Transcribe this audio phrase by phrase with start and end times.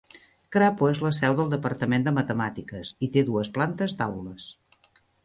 [0.55, 4.49] Crapo és la seu del departament de Matemàtiques i té dues plantes d'aules.